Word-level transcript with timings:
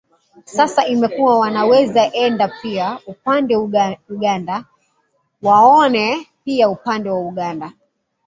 sasa 0.45 0.81
imekuwa 0.87 1.39
wanaweza 1.39 2.13
enda 2.13 2.53
pia 2.61 2.99
upande 3.07 3.57
uganda 4.09 4.65
waone 5.41 6.27
pia 6.43 6.69
upande 6.69 7.09
wa 7.09 7.19
uganda 7.19 7.73